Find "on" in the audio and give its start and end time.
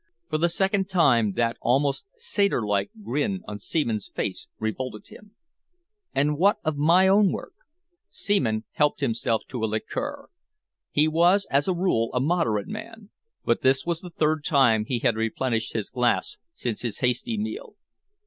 3.47-3.59